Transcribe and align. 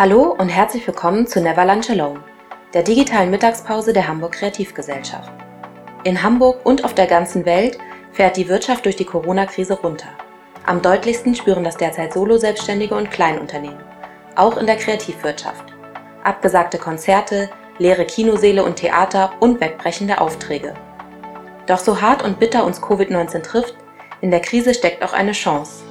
Hallo 0.00 0.36
und 0.38 0.48
herzlich 0.48 0.86
willkommen 0.86 1.26
zu 1.26 1.40
Never 1.40 1.64
Lunch 1.64 1.90
Alone, 1.90 2.22
der 2.72 2.84
digitalen 2.84 3.32
Mittagspause 3.32 3.92
der 3.92 4.06
Hamburg 4.06 4.30
Kreativgesellschaft. 4.30 5.32
In 6.04 6.22
Hamburg 6.22 6.64
und 6.64 6.84
auf 6.84 6.94
der 6.94 7.08
ganzen 7.08 7.44
Welt 7.44 7.78
fährt 8.12 8.36
die 8.36 8.48
Wirtschaft 8.48 8.84
durch 8.84 8.94
die 8.94 9.04
Corona-Krise 9.04 9.74
runter. 9.74 10.06
Am 10.64 10.80
deutlichsten 10.82 11.34
spüren 11.34 11.64
das 11.64 11.76
derzeit 11.76 12.12
Solo-Selbstständige 12.12 12.94
und 12.94 13.10
Kleinunternehmen, 13.10 13.82
auch 14.36 14.56
in 14.56 14.66
der 14.66 14.76
Kreativwirtschaft. 14.76 15.64
Abgesagte 16.22 16.78
Konzerte, 16.78 17.50
leere 17.78 18.04
Kinoseele 18.04 18.62
und 18.62 18.76
Theater 18.76 19.32
und 19.40 19.60
wegbrechende 19.60 20.20
Aufträge. 20.20 20.74
Doch 21.66 21.80
so 21.80 22.00
hart 22.00 22.22
und 22.22 22.38
bitter 22.38 22.64
uns 22.64 22.80
Covid-19 22.80 23.42
trifft, 23.42 23.74
in 24.20 24.30
der 24.30 24.42
Krise 24.42 24.74
steckt 24.74 25.02
auch 25.02 25.12
eine 25.12 25.32
Chance. 25.32 25.82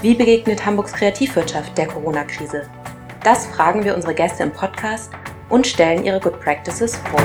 Wie 0.00 0.14
begegnet 0.14 0.64
Hamburgs 0.64 0.94
Kreativwirtschaft 0.94 1.76
der 1.76 1.88
Corona-Krise? 1.88 2.70
Das 3.24 3.46
fragen 3.46 3.86
wir 3.86 3.94
unsere 3.94 4.12
Gäste 4.12 4.42
im 4.42 4.50
Podcast 4.50 5.10
und 5.48 5.66
stellen 5.66 6.04
ihre 6.04 6.20
Good 6.20 6.40
Practices 6.40 6.94
vor. 6.96 7.22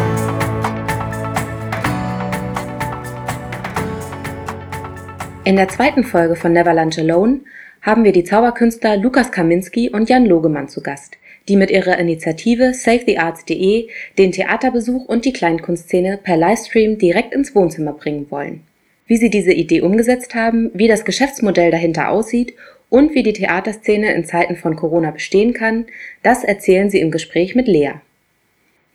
In 5.44 5.58
der 5.58 5.68
zweiten 5.68 6.06
Folge 6.06 6.38
von 6.38 6.54
Never 6.54 6.74
Lunch 6.74 6.98
Alone 7.00 7.42
haben 7.82 8.06
wir 8.06 8.14
die 8.14 8.24
Zauberkünstler 8.24 8.96
Lukas 8.96 9.30
Kaminski 9.30 9.90
und 9.90 10.08
Jan 10.08 10.26
Logemann 10.26 10.70
zu 10.70 10.82
Gast, 10.82 11.18
die 11.50 11.58
mit 11.58 11.70
ihrer 11.70 11.98
Initiative 11.98 12.74
SaveTheArts.de 12.74 13.90
den 14.18 14.32
Theaterbesuch 14.32 15.06
und 15.06 15.26
die 15.26 15.34
Kleinkunstszene 15.34 16.18
per 16.24 16.38
Livestream 16.38 16.98
direkt 16.98 17.34
ins 17.34 17.54
Wohnzimmer 17.56 17.92
bringen 17.92 18.28
wollen. 18.30 18.62
Wie 19.06 19.18
sie 19.18 19.30
diese 19.30 19.52
Idee 19.52 19.82
umgesetzt 19.82 20.34
haben, 20.34 20.72
wie 20.74 20.88
das 20.88 21.04
Geschäftsmodell 21.04 21.72
dahinter 21.72 22.08
aussieht 22.08 22.54
und 22.90 23.14
wie 23.14 23.24
die 23.24 23.34
Theaterszene 23.34 24.14
in 24.14 24.26
Zeiten 24.26 24.56
von 24.56 24.76
Corona 24.76 25.12
bestehen 25.12 25.54
kann, 25.54 25.86
das 26.24 26.44
erzählen 26.44 26.90
sie 26.90 27.00
im 27.00 27.12
Gespräch 27.12 27.56
mit 27.56 27.68
Lea. 27.68 27.94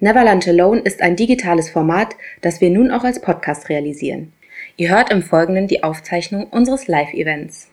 Never 0.00 0.24
Lunch 0.24 0.48
Alone 0.48 0.80
ist 0.80 1.00
ein 1.00 1.16
digitales 1.16 1.70
Format, 1.70 2.16
das 2.42 2.60
wir 2.60 2.70
nun 2.70 2.90
auch 2.90 3.04
als 3.04 3.20
Podcast 3.20 3.68
realisieren. 3.68 4.32
Ihr 4.76 4.90
hört 4.90 5.10
im 5.10 5.22
Folgenden 5.22 5.68
die 5.68 5.82
Aufzeichnung 5.82 6.48
unseres 6.48 6.88
Live-Events. 6.88 7.70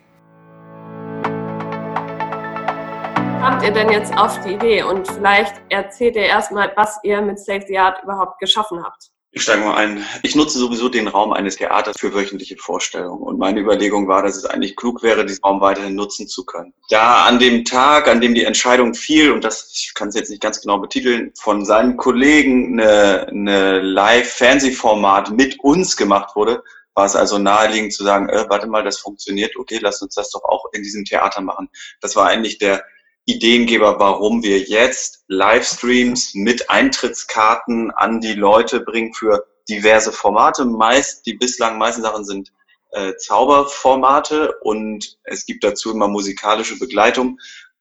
Habt 3.41 3.63
ihr 3.63 3.71
denn 3.71 3.89
jetzt 3.89 4.15
auf 4.15 4.39
die 4.41 4.53
Idee 4.53 4.83
und 4.83 5.07
vielleicht 5.07 5.55
erzählt 5.69 6.15
ihr 6.15 6.25
erstmal, 6.25 6.71
was 6.75 6.99
ihr 7.03 7.21
mit 7.21 7.39
Save 7.39 7.65
the 7.67 7.79
Art 7.79 8.03
überhaupt 8.03 8.39
geschaffen 8.39 8.83
habt? 8.83 9.09
Ich 9.33 9.43
steige 9.43 9.61
mal 9.61 9.75
ein. 9.75 10.05
Ich 10.23 10.35
nutze 10.35 10.59
sowieso 10.59 10.89
den 10.89 11.07
Raum 11.07 11.31
eines 11.31 11.55
Theaters 11.55 11.97
für 11.97 12.13
wöchentliche 12.13 12.57
Vorstellungen. 12.57 13.21
Und 13.21 13.39
meine 13.39 13.61
Überlegung 13.61 14.09
war, 14.09 14.23
dass 14.23 14.35
es 14.35 14.43
eigentlich 14.43 14.75
klug 14.75 15.03
wäre, 15.03 15.25
diesen 15.25 15.41
Raum 15.41 15.61
weiterhin 15.61 15.95
nutzen 15.95 16.27
zu 16.27 16.45
können. 16.45 16.73
Da 16.89 17.23
an 17.23 17.39
dem 17.39 17.63
Tag, 17.63 18.09
an 18.09 18.19
dem 18.19 18.35
die 18.35 18.43
Entscheidung 18.43 18.93
fiel, 18.93 19.31
und 19.31 19.45
das, 19.45 19.71
ich 19.73 19.93
kann 19.93 20.09
es 20.09 20.15
jetzt 20.15 20.29
nicht 20.29 20.41
ganz 20.41 20.59
genau 20.59 20.79
betiteln, 20.79 21.31
von 21.39 21.63
seinen 21.63 21.95
Kollegen 21.95 22.77
eine, 22.77 23.27
eine 23.29 23.79
Live-Fernsehformat 23.79 25.31
mit 25.31 25.57
uns 25.61 25.95
gemacht 25.95 26.35
wurde, 26.35 26.61
war 26.93 27.05
es 27.05 27.15
also 27.15 27.37
naheliegend 27.37 27.93
zu 27.93 28.03
sagen, 28.03 28.27
äh, 28.27 28.45
warte 28.49 28.67
mal, 28.67 28.83
das 28.83 28.99
funktioniert, 28.99 29.55
okay, 29.55 29.79
lass 29.81 30.01
uns 30.01 30.15
das 30.15 30.29
doch 30.31 30.43
auch 30.43 30.65
in 30.73 30.83
diesem 30.83 31.05
Theater 31.05 31.39
machen. 31.39 31.69
Das 32.01 32.17
war 32.17 32.27
eigentlich 32.27 32.57
der 32.57 32.83
Ideengeber, 33.25 33.99
warum 33.99 34.43
wir 34.43 34.59
jetzt 34.59 35.23
Livestreams 35.27 36.33
mit 36.33 36.69
Eintrittskarten 36.69 37.91
an 37.91 38.19
die 38.19 38.33
Leute 38.33 38.81
bringen 38.81 39.13
für 39.13 39.45
diverse 39.69 40.11
Formate. 40.11 40.65
Meist, 40.65 41.25
die 41.25 41.35
bislang 41.35 41.77
meisten 41.77 42.01
Sachen 42.01 42.25
sind 42.25 42.51
äh, 42.91 43.15
Zauberformate 43.15 44.53
und 44.61 45.17
es 45.23 45.45
gibt 45.45 45.63
dazu 45.63 45.91
immer 45.91 46.07
musikalische 46.07 46.77
Begleitung 46.77 47.37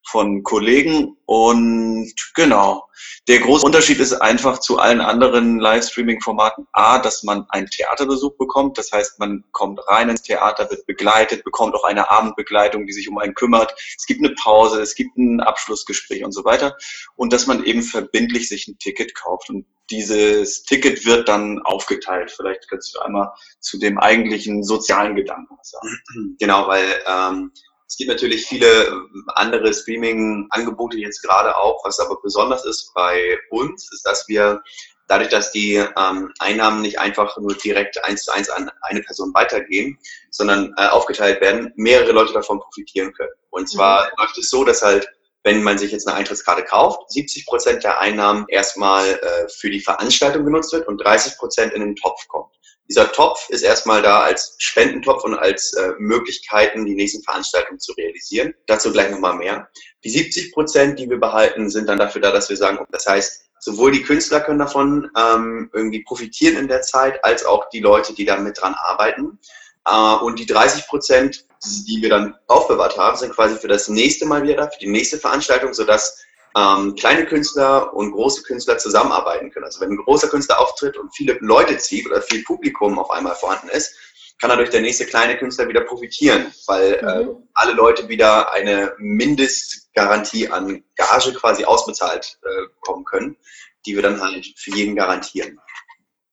von 0.06 0.42
Kollegen 0.42 1.16
und 1.26 2.12
genau. 2.34 2.84
Der 3.28 3.38
große 3.38 3.64
Unterschied 3.64 4.00
ist 4.00 4.14
einfach 4.14 4.58
zu 4.58 4.78
allen 4.78 5.00
anderen 5.00 5.60
Livestreaming-Formaten 5.60 6.66
A, 6.72 6.98
dass 6.98 7.22
man 7.22 7.46
einen 7.50 7.68
Theaterbesuch 7.68 8.36
bekommt. 8.36 8.78
Das 8.78 8.90
heißt, 8.92 9.18
man 9.18 9.44
kommt 9.52 9.80
rein 9.86 10.08
ins 10.08 10.22
Theater, 10.22 10.68
wird 10.70 10.86
begleitet, 10.86 11.44
bekommt 11.44 11.74
auch 11.74 11.84
eine 11.84 12.10
Abendbegleitung, 12.10 12.86
die 12.86 12.92
sich 12.92 13.08
um 13.08 13.18
einen 13.18 13.34
kümmert. 13.34 13.74
Es 13.96 14.06
gibt 14.06 14.24
eine 14.24 14.34
Pause, 14.34 14.80
es 14.80 14.94
gibt 14.94 15.16
ein 15.16 15.40
Abschlussgespräch 15.40 16.24
und 16.24 16.32
so 16.32 16.44
weiter. 16.44 16.76
Und 17.14 17.32
dass 17.32 17.46
man 17.46 17.64
eben 17.64 17.82
verbindlich 17.82 18.48
sich 18.48 18.66
ein 18.66 18.78
Ticket 18.78 19.14
kauft. 19.14 19.50
Und 19.50 19.66
dieses 19.90 20.64
Ticket 20.64 21.04
wird 21.04 21.28
dann 21.28 21.60
aufgeteilt. 21.62 22.30
Vielleicht 22.30 22.68
kannst 22.68 22.94
du 22.94 23.00
einmal 23.00 23.30
zu 23.60 23.78
dem 23.78 23.98
eigentlichen 23.98 24.64
sozialen 24.64 25.14
Gedanken 25.14 25.56
sagen. 25.62 26.36
Genau, 26.40 26.66
weil 26.68 26.84
ähm, 27.06 27.52
es 27.90 27.96
gibt 27.96 28.08
natürlich 28.08 28.46
viele 28.46 29.04
andere 29.34 29.74
Streaming-Angebote 29.74 30.96
jetzt 30.96 31.22
gerade 31.22 31.56
auch. 31.56 31.84
Was 31.84 31.98
aber 31.98 32.20
besonders 32.22 32.64
ist 32.64 32.92
bei 32.94 33.36
uns, 33.50 33.90
ist, 33.92 34.06
dass 34.06 34.28
wir 34.28 34.62
dadurch, 35.08 35.28
dass 35.28 35.50
die 35.50 35.74
ähm, 35.74 36.32
Einnahmen 36.38 36.82
nicht 36.82 37.00
einfach 37.00 37.36
nur 37.38 37.52
direkt 37.56 38.02
eins 38.04 38.22
zu 38.22 38.32
eins 38.32 38.48
an 38.48 38.70
eine 38.82 39.02
Person 39.02 39.34
weitergehen, 39.34 39.98
sondern 40.30 40.72
äh, 40.76 40.86
aufgeteilt 40.86 41.40
werden, 41.40 41.72
mehrere 41.74 42.12
Leute 42.12 42.32
davon 42.32 42.60
profitieren 42.60 43.12
können. 43.12 43.32
Und 43.50 43.68
zwar 43.68 44.04
mhm. 44.04 44.10
läuft 44.18 44.38
es 44.38 44.50
so, 44.50 44.62
dass 44.62 44.82
halt 44.82 45.08
wenn 45.42 45.62
man 45.62 45.78
sich 45.78 45.92
jetzt 45.92 46.06
eine 46.06 46.16
Eintrittskarte 46.16 46.64
kauft, 46.64 47.10
70 47.10 47.46
Prozent 47.46 47.84
der 47.84 48.00
Einnahmen 48.00 48.44
erstmal 48.48 49.06
äh, 49.06 49.48
für 49.48 49.70
die 49.70 49.80
Veranstaltung 49.80 50.44
genutzt 50.44 50.72
wird 50.72 50.86
und 50.86 50.98
30 50.98 51.38
Prozent 51.38 51.72
in 51.72 51.80
den 51.80 51.96
Topf 51.96 52.26
kommt. 52.28 52.54
Dieser 52.90 53.12
Topf 53.12 53.48
ist 53.50 53.62
erstmal 53.62 54.02
da 54.02 54.22
als 54.22 54.56
Spendentopf 54.58 55.22
und 55.22 55.34
als 55.34 55.72
äh, 55.74 55.92
Möglichkeiten, 55.98 56.84
die 56.84 56.96
nächsten 56.96 57.22
Veranstaltungen 57.22 57.78
zu 57.78 57.92
realisieren. 57.92 58.52
Dazu 58.66 58.92
gleich 58.92 59.12
nochmal 59.12 59.36
mehr. 59.36 59.68
Die 60.02 60.10
70 60.10 60.52
Prozent, 60.52 60.98
die 60.98 61.08
wir 61.08 61.20
behalten, 61.20 61.70
sind 61.70 61.88
dann 61.88 61.98
dafür 61.98 62.20
da, 62.20 62.32
dass 62.32 62.50
wir 62.50 62.56
sagen, 62.56 62.84
das 62.90 63.06
heißt, 63.06 63.44
sowohl 63.60 63.92
die 63.92 64.02
Künstler 64.02 64.40
können 64.40 64.58
davon 64.58 65.08
ähm, 65.16 65.70
irgendwie 65.72 66.02
profitieren 66.02 66.56
in 66.56 66.66
der 66.66 66.82
Zeit, 66.82 67.22
als 67.24 67.44
auch 67.44 67.68
die 67.68 67.80
Leute, 67.80 68.12
die 68.12 68.24
da 68.24 68.36
mit 68.38 68.60
dran 68.60 68.74
arbeiten. 68.74 69.38
Äh, 69.86 70.16
und 70.24 70.40
die 70.40 70.46
30 70.46 70.88
Prozent, 70.88 71.46
die 71.62 72.00
wir 72.00 72.08
dann 72.08 72.34
aufbewahrt 72.46 72.96
haben, 72.96 73.16
sind 73.16 73.34
quasi 73.34 73.56
für 73.56 73.68
das 73.68 73.88
nächste 73.88 74.26
Mal 74.26 74.42
wieder 74.42 74.56
da, 74.56 74.68
für 74.68 74.78
die 74.78 74.88
nächste 74.88 75.18
Veranstaltung, 75.18 75.74
sodass 75.74 76.24
ähm, 76.56 76.94
kleine 76.96 77.26
Künstler 77.26 77.94
und 77.94 78.12
große 78.12 78.42
Künstler 78.42 78.78
zusammenarbeiten 78.78 79.50
können. 79.50 79.66
Also 79.66 79.80
wenn 79.80 79.90
ein 79.90 79.96
großer 79.98 80.28
Künstler 80.28 80.60
auftritt 80.60 80.96
und 80.96 81.14
viele 81.14 81.36
Leute 81.40 81.76
zieht 81.78 82.06
oder 82.06 82.22
viel 82.22 82.42
Publikum 82.44 82.98
auf 82.98 83.10
einmal 83.10 83.34
vorhanden 83.34 83.68
ist, 83.68 83.94
kann 84.40 84.50
dadurch 84.50 84.70
der 84.70 84.80
nächste 84.80 85.04
kleine 85.04 85.36
Künstler 85.36 85.68
wieder 85.68 85.82
profitieren, 85.82 86.52
weil 86.66 86.94
äh, 86.94 87.24
mhm. 87.24 87.48
alle 87.52 87.72
Leute 87.72 88.08
wieder 88.08 88.52
eine 88.52 88.94
Mindestgarantie 88.98 90.48
an 90.48 90.82
Gage 90.96 91.34
quasi 91.34 91.64
ausbezahlt 91.64 92.38
äh, 92.42 92.68
bekommen 92.74 93.04
können, 93.04 93.36
die 93.84 93.94
wir 93.94 94.02
dann 94.02 94.20
halt 94.20 94.46
für 94.56 94.70
jeden 94.70 94.96
garantieren. 94.96 95.60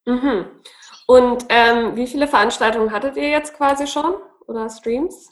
Mhm. 0.05 0.45
Und 1.05 1.45
ähm, 1.49 1.95
wie 1.97 2.07
viele 2.07 2.27
Veranstaltungen 2.27 2.91
hattet 2.91 3.17
ihr 3.17 3.29
jetzt 3.29 3.53
quasi 3.55 3.87
schon 3.87 4.15
oder 4.47 4.69
Streams? 4.69 5.31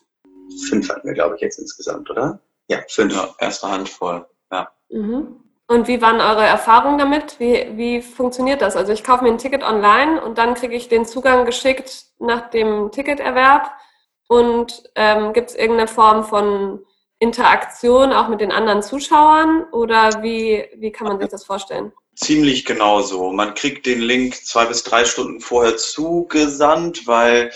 Fünf 0.70 0.90
hatten 0.90 1.08
wir, 1.08 1.14
glaube 1.14 1.36
ich, 1.36 1.42
jetzt 1.42 1.60
insgesamt, 1.60 2.10
oder? 2.10 2.40
Ja, 2.68 2.80
fünf. 2.88 3.16
Ja, 3.16 3.34
erste 3.40 3.70
Handvoll. 3.70 4.26
Ja. 4.52 4.70
Mhm. 4.90 5.40
Und 5.68 5.88
wie 5.88 6.02
waren 6.02 6.22
eure 6.22 6.46
Erfahrungen 6.46 7.00
damit? 7.00 7.40
Wie, 7.40 7.72
wie 7.76 8.02
funktioniert 8.02 8.62
das? 8.62 8.76
Also 8.76 8.94
ich 8.94 9.04
kaufe 9.04 9.24
mir 9.24 9.32
ein 9.32 9.40
Ticket 9.40 9.64
online 9.64 10.22
und 10.22 10.38
dann 10.38 10.54
kriege 10.54 10.76
ich 10.76 10.90
den 10.90 11.06
Zugang 11.06 11.46
geschickt 11.46 12.06
nach 12.20 12.50
dem 12.52 12.92
Ticketerwerb. 12.92 13.72
Und 14.28 14.84
ähm, 14.96 15.34
gibt 15.34 15.50
es 15.50 15.56
irgendeine 15.56 15.88
Form 15.88 16.24
von 16.24 16.86
Interaktion 17.20 18.14
auch 18.14 18.28
mit 18.28 18.42
den 18.42 18.52
anderen 18.52 18.84
Zuschauern? 18.84 19.66
Oder 19.72 20.22
wie, 20.22 20.66
wie 20.76 20.92
kann 20.92 21.08
man 21.08 21.20
sich 21.20 21.30
das 21.30 21.46
vorstellen? 21.46 21.92
Ziemlich 22.16 22.66
genau 22.66 23.02
so. 23.02 23.32
Man 23.32 23.56
kriegt 23.56 23.86
den 23.88 24.02
Link 24.02 24.36
zwei 24.36 24.66
bis 24.66 24.84
drei 24.84 25.04
Stunden 25.04 25.42
vorher 25.42 25.78
zugesandt, 25.78 27.08
weil 27.08 27.52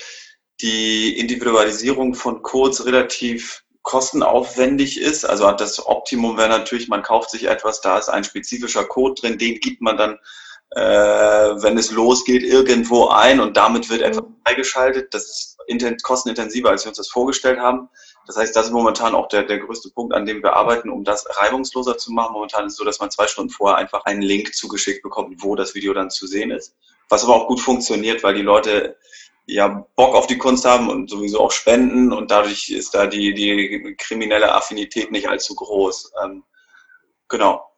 die 0.62 1.18
Individualisierung 1.18 2.14
von 2.14 2.42
Codes 2.42 2.86
relativ 2.86 3.64
kostenaufwendig 3.84 5.00
ist. 5.00 5.26
Also 5.26 5.50
das 5.52 5.86
Optimum 5.86 6.38
wäre 6.38 6.50
natürlich, 6.50 6.90
man 6.90 7.02
kauft 7.02 7.32
sich 7.32 7.48
etwas, 7.48 7.82
da 7.82 7.98
ist 7.98 8.10
ein 8.10 8.24
spezifischer 8.24 8.86
Code 8.86 9.20
drin, 9.20 9.38
den 9.38 9.60
gibt 9.60 9.82
man 9.82 9.98
dann, 9.98 10.20
äh, 10.72 10.82
wenn 10.82 11.78
es 11.78 11.92
losgeht, 11.92 12.44
irgendwo 12.44 13.08
ein 13.08 13.40
und 13.40 13.58
damit 13.58 13.90
wird 13.90 14.02
etwas 14.02 14.24
mhm. 14.24 14.36
freigeschaltet. 14.46 15.14
Das 15.14 15.24
ist 15.26 16.04
kostenintensiver, 16.04 16.70
als 16.70 16.84
wir 16.84 16.90
uns 16.90 16.98
das 16.98 17.10
vorgestellt 17.10 17.60
haben. 17.60 17.90
Das 18.28 18.38
heißt, 18.38 18.56
das 18.56 18.68
ist 18.68 18.72
momentan 18.72 19.16
auch 19.16 19.28
der, 19.28 19.44
der 19.44 19.58
größte 19.58 19.90
Punkt, 19.90 20.14
an 20.14 20.26
dem 20.26 20.44
wir 20.44 20.56
arbeiten, 20.56 20.90
um 20.90 21.04
das 21.04 21.26
reibungsloser 21.40 21.98
zu 21.98 22.12
machen. 22.12 22.34
Momentan 22.34 22.66
ist 22.66 22.74
es 22.74 22.78
so, 22.78 22.86
dass 22.86 23.00
man 23.00 23.10
zwei 23.10 23.26
Stunden 23.26 23.50
vorher 23.50 23.78
einfach 23.78 24.06
einen 24.06 24.22
Link 24.22 24.54
zugeschickt 24.54 25.02
bekommt, 25.02 25.42
wo 25.42 25.56
das 25.56 25.74
Video 25.74 25.94
dann 25.94 26.12
zu 26.12 26.28
sehen 26.28 26.52
ist. 26.52 26.76
Was 27.08 27.24
aber 27.24 27.36
auch 27.36 27.48
gut 27.48 27.60
funktioniert, 27.60 28.24
weil 28.24 28.36
die 28.36 28.44
Leute 28.44 28.98
ja 29.50 29.86
Bock 29.96 30.16
auf 30.16 30.28
die 30.28 30.38
Kunst 30.38 30.66
haben 30.66 30.90
und 30.90 31.10
sowieso 31.10 31.40
auch 31.40 31.52
spenden 31.52 32.14
und 32.14 32.32
dadurch 32.32 32.70
ist 32.70 32.94
da 32.94 33.08
die, 33.08 33.34
die 33.34 33.96
kriminelle 33.98 34.54
Affinität 34.54 35.12
nicht 35.12 35.28
allzu 35.28 35.56
groß. 35.56 36.14
Ähm, 36.24 36.44
genau. 37.28 37.69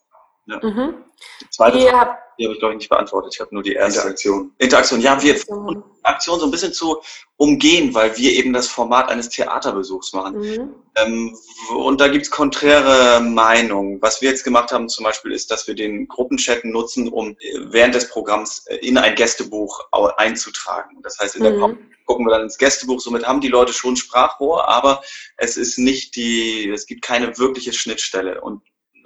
Ja. 0.51 0.59
Mhm. 0.61 0.95
Die 1.41 1.49
zweite 1.49 1.79
Frage, 1.79 2.17
die 2.37 2.45
habe 2.45 2.53
ich, 2.53 2.59
glaube 2.59 2.73
ich, 2.73 2.79
nicht 2.79 2.89
beantwortet. 2.89 3.33
Ich 3.35 3.39
habe 3.39 3.53
nur 3.53 3.63
die 3.63 3.73
erste. 3.73 3.99
Interaktion. 3.99 4.51
Interaktion. 4.57 5.01
Ja, 5.01 5.21
wir 5.21 5.35
versuchen 5.35 5.83
Aktion 6.03 6.39
so 6.39 6.45
ein 6.45 6.51
bisschen 6.51 6.73
zu 6.73 7.01
umgehen, 7.37 7.93
weil 7.93 8.17
wir 8.17 8.33
eben 8.33 8.53
das 8.53 8.67
Format 8.67 9.09
eines 9.09 9.29
Theaterbesuchs 9.29 10.13
machen. 10.13 10.39
Mhm. 10.39 10.75
Ähm, 10.95 11.37
und 11.75 12.01
da 12.01 12.07
gibt 12.07 12.25
es 12.25 12.31
konträre 12.31 13.21
Meinungen. 13.21 14.01
Was 14.01 14.21
wir 14.21 14.29
jetzt 14.29 14.43
gemacht 14.43 14.71
haben 14.71 14.89
zum 14.89 15.03
Beispiel 15.03 15.31
ist, 15.31 15.51
dass 15.51 15.67
wir 15.67 15.75
den 15.75 16.07
Gruppenchat 16.07 16.65
nutzen, 16.65 17.07
um 17.09 17.29
äh, 17.39 17.59
während 17.69 17.95
des 17.95 18.09
Programms 18.09 18.65
äh, 18.67 18.77
in 18.77 18.97
ein 18.97 19.15
Gästebuch 19.15 19.79
einzutragen. 20.17 20.97
Das 21.03 21.19
heißt, 21.19 21.35
in 21.35 21.43
der 21.43 21.53
mhm. 21.53 21.77
gucken 22.05 22.25
wir 22.25 22.31
dann 22.31 22.43
ins 22.43 22.57
Gästebuch. 22.57 22.99
Somit 22.99 23.27
haben 23.27 23.41
die 23.41 23.47
Leute 23.47 23.73
schon 23.73 23.95
Sprachrohr, 23.95 24.67
aber 24.67 25.03
es 25.37 25.57
ist 25.57 25.77
nicht 25.77 26.15
die, 26.15 26.69
es 26.69 26.87
gibt 26.87 27.03
keine 27.03 27.37
wirkliche 27.37 27.73
Schnittstelle. 27.73 28.41
Und 28.41 28.61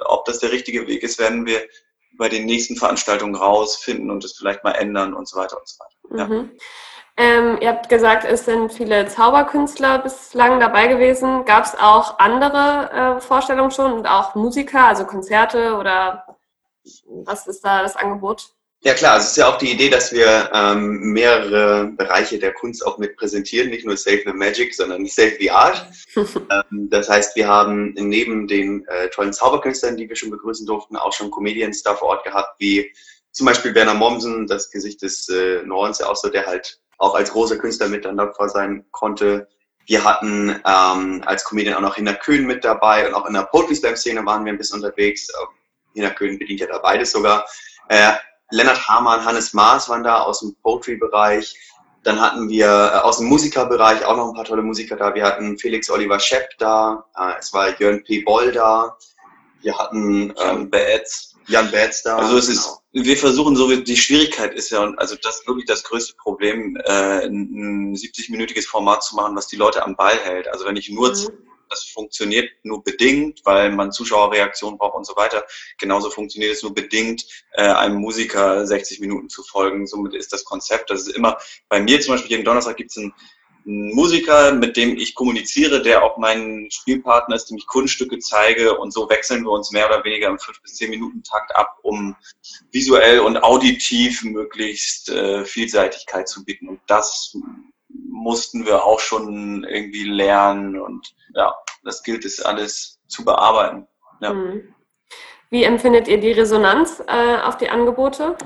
ob 0.05 0.25
das 0.25 0.39
der 0.39 0.51
richtige 0.51 0.87
Weg 0.87 1.03
ist, 1.03 1.19
werden 1.19 1.45
wir 1.45 1.61
bei 2.17 2.29
den 2.29 2.45
nächsten 2.45 2.75
Veranstaltungen 2.75 3.35
rausfinden 3.35 4.09
und 4.09 4.23
es 4.23 4.37
vielleicht 4.37 4.63
mal 4.63 4.71
ändern 4.71 5.13
und 5.13 5.27
so 5.27 5.37
weiter 5.37 5.57
und 5.57 5.67
so 5.67 5.77
weiter. 5.79 6.27
Mhm. 6.27 6.51
Ähm, 7.17 7.57
ihr 7.61 7.69
habt 7.69 7.87
gesagt, 7.87 8.25
es 8.25 8.43
sind 8.43 8.73
viele 8.73 9.07
Zauberkünstler 9.07 9.99
bislang 9.99 10.59
dabei 10.59 10.87
gewesen. 10.87 11.45
Gab 11.45 11.63
es 11.63 11.75
auch 11.75 12.19
andere 12.19 12.91
äh, 12.91 13.21
Vorstellungen 13.21 13.71
schon 13.71 13.93
und 13.93 14.07
auch 14.07 14.35
Musiker, 14.35 14.85
also 14.85 15.05
Konzerte 15.05 15.77
oder 15.77 16.25
was 17.23 17.47
ist 17.47 17.61
da 17.63 17.81
das 17.81 17.95
Angebot? 17.95 18.53
Ja 18.85 18.93
klar, 18.93 19.17
es 19.17 19.29
ist 19.29 19.37
ja 19.37 19.47
auch 19.47 19.57
die 19.57 19.71
Idee, 19.71 19.89
dass 19.89 20.13
wir 20.13 20.51
ähm, 20.53 21.11
mehrere 21.11 21.87
Bereiche 21.87 22.37
der 22.37 22.53
Kunst 22.53 22.85
auch 22.85 22.99
mit 22.99 23.17
präsentieren, 23.17 23.71
nicht 23.71 23.83
nur 23.83 23.97
Save 23.97 24.21
the 24.27 24.31
Magic, 24.31 24.75
sondern 24.75 25.03
Save 25.07 25.37
the 25.39 25.49
Art. 25.49 25.87
ähm, 26.15 26.87
das 26.91 27.09
heißt, 27.09 27.35
wir 27.35 27.47
haben 27.47 27.95
neben 27.95 28.47
den 28.47 28.87
äh, 28.87 29.09
tollen 29.09 29.33
Zauberkünstlern, 29.33 29.97
die 29.97 30.07
wir 30.07 30.15
schon 30.15 30.29
begrüßen 30.29 30.67
durften, 30.67 30.97
auch 30.97 31.13
schon 31.13 31.31
Comedians 31.31 31.81
da 31.81 31.95
vor 31.95 32.09
Ort 32.09 32.25
gehabt, 32.25 32.59
wie 32.59 32.93
zum 33.31 33.47
Beispiel 33.47 33.73
Werner 33.73 33.95
Mommsen, 33.95 34.45
das 34.45 34.69
Gesicht 34.69 35.01
des 35.01 35.29
äh, 35.29 35.63
Nordens, 35.63 35.97
ja 35.97 36.05
auch 36.05 36.15
so, 36.15 36.29
der 36.29 36.45
halt 36.45 36.79
auch 36.99 37.15
als 37.15 37.31
großer 37.31 37.57
Künstler 37.57 37.87
mit 37.87 38.05
dann 38.05 38.17
dabei 38.17 38.47
sein 38.49 38.85
konnte. 38.91 39.47
Wir 39.87 40.03
hatten 40.03 40.61
ähm, 40.63 41.23
als 41.25 41.43
Comedian 41.43 41.73
auch 41.73 41.81
noch 41.81 41.95
Hinner 41.95 42.13
Köhn 42.13 42.45
mit 42.45 42.63
dabei 42.63 43.07
und 43.07 43.15
auch 43.15 43.25
in 43.25 43.33
der 43.33 43.45
Poetry 43.45 43.73
Slam 43.73 43.95
Szene 43.95 44.23
waren 44.27 44.45
wir 44.45 44.53
ein 44.53 44.59
bisschen 44.59 44.83
unterwegs. 44.83 45.27
Ähm, 45.29 45.47
Hinner 45.95 46.11
Köhn 46.11 46.37
bedient 46.37 46.59
ja 46.59 46.67
da 46.67 46.77
beides 46.77 47.11
sogar. 47.11 47.47
Äh, 47.89 48.13
Lennart 48.51 48.87
Hamann, 48.87 49.25
Hannes 49.25 49.53
Maas 49.53 49.89
waren 49.89 50.03
da 50.03 50.21
aus 50.21 50.39
dem 50.39 50.55
Poetry-Bereich. 50.61 51.55
Dann 52.03 52.21
hatten 52.21 52.49
wir 52.49 52.67
äh, 52.67 52.97
aus 52.99 53.17
dem 53.17 53.27
Musikerbereich 53.27 54.05
auch 54.05 54.15
noch 54.15 54.27
ein 54.29 54.35
paar 54.35 54.45
tolle 54.45 54.61
Musiker 54.61 54.95
da. 54.95 55.15
Wir 55.15 55.23
hatten 55.23 55.57
Felix 55.57 55.89
Oliver 55.89 56.19
Schepp 56.19 56.49
da, 56.59 57.05
äh, 57.17 57.33
es 57.39 57.51
war 57.53 57.79
Jörn 57.79 58.03
P. 58.03 58.21
Boll 58.21 58.51
da, 58.51 58.95
wir 59.61 59.77
hatten 59.77 60.33
ähm, 60.37 60.69
Baetz. 60.69 61.33
Jan 61.47 61.69
Baetz 61.69 62.01
da. 62.01 62.17
Also 62.17 62.37
es 62.37 62.49
ist, 62.49 62.63
genau. 62.91 63.05
wir 63.05 63.17
versuchen 63.17 63.55
so, 63.55 63.75
die 63.75 63.97
Schwierigkeit 63.97 64.53
ist 64.55 64.71
ja, 64.71 64.91
also 64.97 65.15
das 65.21 65.39
ist 65.39 65.47
wirklich 65.47 65.67
das 65.67 65.83
größte 65.83 66.15
Problem, 66.15 66.75
äh, 66.85 67.25
ein 67.25 67.95
70-minütiges 67.95 68.67
Format 68.67 69.03
zu 69.03 69.15
machen, 69.15 69.35
was 69.35 69.47
die 69.47 69.55
Leute 69.55 69.83
am 69.83 69.95
Ball 69.95 70.17
hält. 70.23 70.47
Also 70.47 70.65
wenn 70.65 70.75
ich 70.75 70.89
nur 70.89 71.09
mhm 71.09 71.45
das 71.69 71.83
funktioniert 71.83 72.49
nur 72.63 72.83
bedingt, 72.83 73.41
weil 73.43 73.71
man 73.71 73.91
Zuschauerreaktionen 73.91 74.77
braucht 74.77 74.95
und 74.95 75.05
so 75.05 75.15
weiter. 75.15 75.45
Genauso 75.77 76.09
funktioniert 76.09 76.53
es 76.53 76.63
nur 76.63 76.73
bedingt, 76.73 77.25
äh, 77.53 77.63
einem 77.63 77.97
Musiker 77.97 78.65
60 78.65 78.99
Minuten 78.99 79.29
zu 79.29 79.43
folgen. 79.43 79.87
Somit 79.87 80.13
ist 80.13 80.33
das 80.33 80.43
Konzept, 80.43 80.89
das 80.89 81.07
ist 81.07 81.15
immer, 81.15 81.37
bei 81.69 81.79
mir 81.79 81.99
zum 82.01 82.13
Beispiel 82.13 82.31
jeden 82.31 82.45
Donnerstag 82.45 82.77
gibt 82.77 82.91
es 82.91 82.97
einen, 82.97 83.13
einen 83.65 83.93
Musiker, 83.95 84.53
mit 84.53 84.77
dem 84.77 84.95
ich 84.95 85.15
kommuniziere, 85.15 85.81
der 85.81 86.03
auch 86.03 86.17
mein 86.17 86.67
Spielpartner 86.69 87.35
ist, 87.35 87.45
dem 87.45 87.57
ich 87.57 87.65
Kunststücke 87.65 88.19
zeige 88.19 88.77
und 88.77 88.91
so 88.91 89.09
wechseln 89.09 89.43
wir 89.43 89.51
uns 89.51 89.71
mehr 89.71 89.87
oder 89.87 90.03
weniger 90.03 90.29
im 90.29 90.37
5 90.37 90.61
bis 90.61 90.75
10 90.75 90.91
Minuten 90.91 91.23
Takt 91.23 91.55
ab, 91.55 91.79
um 91.81 92.15
visuell 92.71 93.19
und 93.19 93.43
auditiv 93.43 94.23
möglichst 94.23 95.09
äh, 95.09 95.45
Vielseitigkeit 95.45 96.27
zu 96.29 96.45
bieten. 96.45 96.67
Und 96.67 96.79
das 96.87 97.35
mussten 98.15 98.65
wir 98.65 98.85
auch 98.85 98.99
schon 98.99 99.65
irgendwie 99.65 100.05
lernen 100.05 100.79
und 100.79 101.13
ja, 101.35 101.53
das 101.83 102.01
gilt 102.01 102.23
es 102.25 102.41
alles 102.41 102.99
zu 103.07 103.25
bearbeiten. 103.25 103.87
Ja. 104.21 104.33
Mhm. 104.33 104.73
Wie 105.49 105.63
empfindet 105.63 106.07
ihr 106.07 106.19
die 106.19 106.31
Resonanz 106.31 107.03
äh, 107.07 107.37
auf 107.41 107.57
die 107.57 107.69
Angebote? 107.69 108.37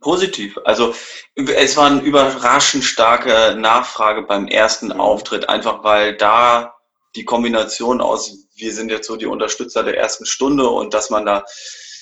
Positiv. 0.00 0.58
Also 0.64 0.94
es 1.34 1.76
war 1.76 1.86
eine 1.86 2.00
überraschend 2.00 2.84
starke 2.84 3.54
Nachfrage 3.56 4.22
beim 4.22 4.48
ersten 4.48 4.86
mhm. 4.86 5.00
Auftritt, 5.00 5.48
einfach 5.48 5.84
weil 5.84 6.16
da 6.16 6.74
die 7.14 7.24
Kombination 7.24 8.00
aus, 8.00 8.48
wir 8.54 8.72
sind 8.72 8.90
jetzt 8.90 9.06
so 9.06 9.16
die 9.16 9.26
Unterstützer 9.26 9.82
der 9.82 9.96
ersten 9.96 10.24
Stunde 10.24 10.68
und 10.68 10.94
dass 10.94 11.10
man 11.10 11.26
da 11.26 11.44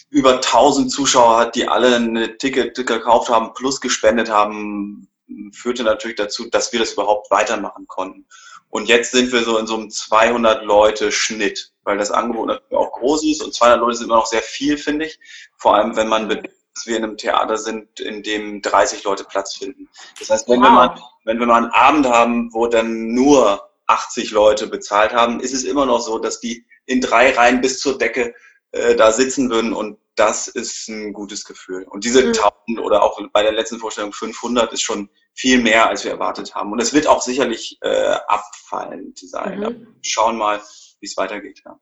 über 0.08 0.34
1000 0.34 0.90
Zuschauer 0.90 1.38
hat, 1.38 1.56
die 1.56 1.68
alle 1.68 1.96
ein 1.96 2.38
Ticket 2.38 2.74
gekauft 2.86 3.28
haben, 3.28 3.54
plus 3.54 3.80
gespendet 3.80 4.30
haben, 4.30 5.08
führte 5.52 5.84
natürlich 5.84 6.16
dazu, 6.16 6.48
dass 6.50 6.72
wir 6.72 6.80
das 6.80 6.92
überhaupt 6.92 7.30
weitermachen 7.30 7.86
konnten. 7.86 8.26
Und 8.68 8.88
jetzt 8.88 9.12
sind 9.12 9.32
wir 9.32 9.42
so 9.42 9.58
in 9.58 9.66
so 9.66 9.76
einem 9.76 9.90
200 9.90 10.64
Leute 10.64 11.12
Schnitt, 11.12 11.72
weil 11.84 11.98
das 11.98 12.10
Angebot 12.10 12.48
natürlich 12.48 12.76
auch 12.76 12.92
groß 12.92 13.24
ist 13.24 13.42
und 13.42 13.54
200 13.54 13.80
Leute 13.80 13.96
sind 13.96 14.06
immer 14.06 14.16
noch 14.16 14.26
sehr 14.26 14.42
viel, 14.42 14.76
finde 14.76 15.06
ich. 15.06 15.18
Vor 15.56 15.76
allem, 15.76 15.96
wenn 15.96 16.08
man 16.08 16.28
bedenkt, 16.28 16.56
dass 16.74 16.86
wir 16.86 16.96
in 16.96 17.04
einem 17.04 17.16
Theater 17.16 17.56
sind, 17.56 18.00
in 18.00 18.22
dem 18.22 18.60
30 18.60 19.02
Leute 19.04 19.24
Platz 19.24 19.56
finden. 19.56 19.88
Das 20.18 20.28
heißt, 20.28 20.48
wenn, 20.48 20.60
wow. 20.60 20.66
wir, 20.66 20.70
mal, 20.70 21.00
wenn 21.24 21.38
wir 21.38 21.46
mal 21.46 21.62
einen 21.62 21.72
Abend 21.72 22.06
haben, 22.06 22.52
wo 22.52 22.66
dann 22.66 23.14
nur 23.14 23.70
80 23.86 24.30
Leute 24.32 24.66
bezahlt 24.66 25.14
haben, 25.14 25.40
ist 25.40 25.54
es 25.54 25.64
immer 25.64 25.86
noch 25.86 26.00
so, 26.00 26.18
dass 26.18 26.40
die 26.40 26.66
in 26.84 27.00
drei 27.00 27.30
Reihen 27.30 27.60
bis 27.60 27.80
zur 27.80 27.96
Decke 27.96 28.34
äh, 28.72 28.94
da 28.94 29.12
sitzen 29.12 29.48
würden 29.48 29.72
und 29.72 29.98
das 30.16 30.48
ist 30.48 30.88
ein 30.88 31.12
gutes 31.12 31.44
Gefühl. 31.44 31.84
Und 31.84 32.04
diese 32.04 32.22
mhm. 32.22 32.28
1000 32.28 32.80
oder 32.80 33.02
auch 33.02 33.20
bei 33.32 33.42
der 33.42 33.52
letzten 33.52 33.78
Vorstellung 33.78 34.12
500 34.12 34.72
ist 34.72 34.82
schon 34.82 35.08
viel 35.34 35.62
mehr, 35.62 35.88
als 35.88 36.04
wir 36.04 36.10
erwartet 36.10 36.54
haben. 36.54 36.72
Und 36.72 36.80
es 36.80 36.92
wird 36.92 37.06
auch 37.06 37.22
sicherlich 37.22 37.78
äh, 37.82 38.16
abfallend 38.26 39.18
sein. 39.18 39.60
Mhm. 39.60 39.96
Schauen 40.02 40.38
mal, 40.38 40.60
wie 41.00 41.06
es 41.06 41.16
weitergeht. 41.16 41.62
Ja. 41.64 41.78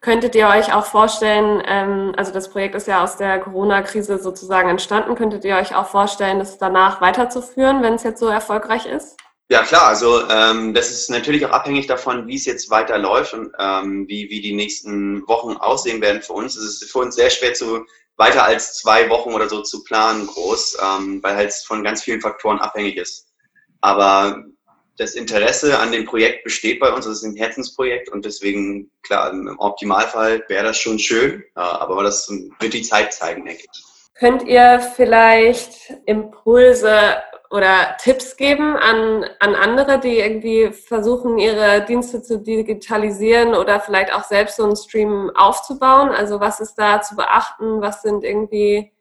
Könntet 0.00 0.36
ihr 0.36 0.46
euch 0.46 0.72
auch 0.72 0.86
vorstellen, 0.86 1.62
ähm, 1.66 2.14
also 2.16 2.32
das 2.32 2.50
Projekt 2.50 2.76
ist 2.76 2.86
ja 2.86 3.02
aus 3.02 3.16
der 3.16 3.40
Corona-Krise 3.40 4.18
sozusagen 4.18 4.68
entstanden, 4.68 5.16
könntet 5.16 5.44
ihr 5.44 5.56
euch 5.56 5.74
auch 5.74 5.88
vorstellen, 5.88 6.38
das 6.38 6.58
danach 6.58 7.00
weiterzuführen, 7.00 7.82
wenn 7.82 7.94
es 7.94 8.04
jetzt 8.04 8.20
so 8.20 8.28
erfolgreich 8.28 8.86
ist? 8.86 9.16
Ja, 9.48 9.62
klar. 9.62 9.86
Also 9.86 10.28
ähm, 10.28 10.74
das 10.74 10.90
ist 10.90 11.08
natürlich 11.08 11.46
auch 11.46 11.50
abhängig 11.50 11.86
davon, 11.86 12.26
wie 12.26 12.34
es 12.34 12.46
jetzt 12.46 12.68
weiterläuft 12.70 13.32
und 13.32 13.52
ähm, 13.58 14.06
wie, 14.08 14.28
wie 14.28 14.40
die 14.40 14.54
nächsten 14.54 15.26
Wochen 15.28 15.56
aussehen 15.56 16.00
werden 16.00 16.22
für 16.22 16.32
uns. 16.32 16.56
Es 16.56 16.82
ist 16.82 16.90
für 16.90 16.98
uns 16.98 17.14
sehr 17.14 17.30
schwer 17.30 17.54
zu 17.54 17.86
weiter 18.16 18.44
als 18.44 18.78
zwei 18.78 19.08
Wochen 19.08 19.34
oder 19.34 19.48
so 19.48 19.62
zu 19.62 19.84
planen 19.84 20.26
groß, 20.26 20.78
ähm, 20.82 21.22
weil 21.22 21.36
halt 21.36 21.52
von 21.52 21.84
ganz 21.84 22.02
vielen 22.02 22.20
Faktoren 22.20 22.58
abhängig 22.58 22.96
ist. 22.96 23.28
Aber 23.82 24.42
das 24.98 25.14
Interesse 25.14 25.78
an 25.78 25.92
dem 25.92 26.06
Projekt 26.06 26.42
besteht 26.42 26.80
bei 26.80 26.92
uns. 26.92 27.04
Das 27.04 27.18
ist 27.18 27.22
ein 27.22 27.36
Herzensprojekt 27.36 28.08
und 28.08 28.24
deswegen, 28.24 28.90
klar, 29.02 29.30
im 29.30 29.54
Optimalfall 29.58 30.42
wäre 30.48 30.64
das 30.64 30.78
schon 30.78 30.98
schön, 30.98 31.44
aber 31.54 32.02
das 32.02 32.28
wird 32.60 32.72
die 32.72 32.82
Zeit 32.82 33.12
zeigen, 33.12 33.44
denke 33.44 33.64
ich. 33.70 33.82
Könnt 34.18 34.44
ihr 34.44 34.80
vielleicht 34.96 35.92
Impulse 36.06 37.16
oder 37.50 37.96
Tipps 38.00 38.36
geben 38.36 38.76
an, 38.76 39.24
an 39.40 39.54
andere, 39.54 40.00
die 40.00 40.18
irgendwie 40.18 40.72
versuchen, 40.72 41.38
ihre 41.38 41.84
Dienste 41.84 42.22
zu 42.22 42.38
digitalisieren 42.38 43.54
oder 43.54 43.80
vielleicht 43.80 44.12
auch 44.12 44.24
selbst 44.24 44.56
so 44.56 44.64
einen 44.64 44.76
Stream 44.76 45.30
aufzubauen? 45.34 46.10
Also 46.10 46.40
was 46.40 46.60
ist 46.60 46.74
da 46.74 47.00
zu 47.02 47.16
beachten? 47.16 47.80
Was 47.80 48.02
sind 48.02 48.24
irgendwie, 48.24 48.92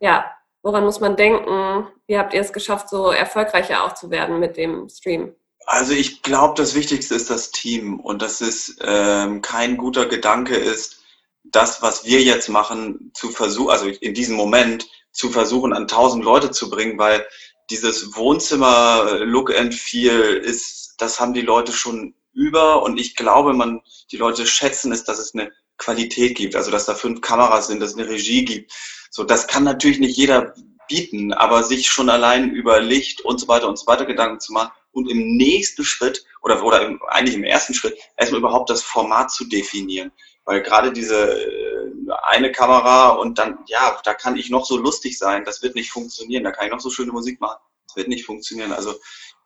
ja, 0.00 0.24
woran 0.62 0.84
muss 0.84 1.00
man 1.00 1.16
denken? 1.16 1.86
Wie 2.06 2.18
habt 2.18 2.34
ihr 2.34 2.40
es 2.40 2.52
geschafft, 2.52 2.88
so 2.88 3.10
erfolgreicher 3.10 3.84
auch 3.84 3.94
zu 3.94 4.10
werden 4.10 4.40
mit 4.40 4.56
dem 4.56 4.88
Stream? 4.88 5.34
Also 5.66 5.92
ich 5.92 6.22
glaube, 6.22 6.54
das 6.56 6.74
Wichtigste 6.74 7.14
ist 7.14 7.30
das 7.30 7.50
Team 7.52 8.00
und 8.00 8.20
dass 8.20 8.40
es 8.40 8.76
ähm, 8.82 9.42
kein 9.42 9.76
guter 9.76 10.06
Gedanke 10.06 10.56
ist, 10.56 11.02
das, 11.44 11.82
was 11.82 12.04
wir 12.04 12.22
jetzt 12.22 12.48
machen, 12.48 13.10
zu 13.14 13.30
versuchen, 13.30 13.70
also 13.70 13.86
in 13.86 14.14
diesem 14.14 14.36
Moment 14.36 14.88
zu 15.12 15.28
versuchen, 15.28 15.72
an 15.72 15.88
tausend 15.88 16.24
Leute 16.24 16.50
zu 16.50 16.70
bringen, 16.70 16.98
weil 16.98 17.26
dieses 17.72 18.14
Wohnzimmer-Look 18.14 19.58
and 19.58 19.74
Feel 19.74 20.34
ist, 20.44 20.94
das 20.98 21.18
haben 21.18 21.32
die 21.32 21.40
Leute 21.40 21.72
schon 21.72 22.14
über 22.32 22.82
und 22.82 23.00
ich 23.00 23.16
glaube, 23.16 23.54
man, 23.54 23.80
die 24.10 24.18
Leute 24.18 24.46
schätzen 24.46 24.92
es, 24.92 25.04
dass 25.04 25.18
es 25.18 25.34
eine 25.34 25.50
Qualität 25.78 26.36
gibt, 26.36 26.54
also 26.54 26.70
dass 26.70 26.86
da 26.86 26.94
fünf 26.94 27.22
Kameras 27.22 27.66
sind, 27.66 27.80
dass 27.80 27.92
es 27.92 27.98
eine 27.98 28.08
Regie 28.08 28.44
gibt. 28.44 28.72
So, 29.10 29.24
das 29.24 29.46
kann 29.48 29.64
natürlich 29.64 29.98
nicht 29.98 30.16
jeder 30.16 30.54
bieten, 30.88 31.32
aber 31.32 31.62
sich 31.62 31.90
schon 31.90 32.10
allein 32.10 32.50
über 32.50 32.80
Licht 32.80 33.22
und 33.22 33.40
so 33.40 33.48
weiter 33.48 33.68
und 33.68 33.78
so 33.78 33.86
weiter 33.86 34.04
Gedanken 34.04 34.40
zu 34.40 34.52
machen 34.52 34.72
und 34.92 35.10
im 35.10 35.36
nächsten 35.36 35.84
Schritt 35.84 36.24
oder, 36.42 36.62
oder 36.62 36.82
im, 36.82 37.00
eigentlich 37.08 37.34
im 37.34 37.44
ersten 37.44 37.74
Schritt 37.74 37.96
erstmal 38.16 38.40
überhaupt 38.40 38.68
das 38.68 38.82
Format 38.82 39.30
zu 39.30 39.44
definieren. 39.46 40.12
Weil 40.44 40.62
gerade 40.62 40.92
diese 40.92 41.40
äh, 41.40 41.81
eine 42.24 42.52
Kamera 42.52 43.10
und 43.10 43.38
dann, 43.38 43.58
ja, 43.66 43.98
da 44.04 44.14
kann 44.14 44.36
ich 44.36 44.50
noch 44.50 44.66
so 44.66 44.76
lustig 44.76 45.18
sein, 45.18 45.44
das 45.44 45.62
wird 45.62 45.74
nicht 45.74 45.90
funktionieren. 45.90 46.44
Da 46.44 46.50
kann 46.50 46.66
ich 46.66 46.72
noch 46.72 46.80
so 46.80 46.90
schöne 46.90 47.12
Musik 47.12 47.40
machen, 47.40 47.60
das 47.86 47.96
wird 47.96 48.08
nicht 48.08 48.24
funktionieren. 48.24 48.72
Also 48.72 48.94